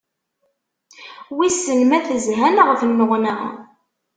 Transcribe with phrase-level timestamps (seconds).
[1.35, 3.35] Wissen ma tezha, neɣ tennuɣna.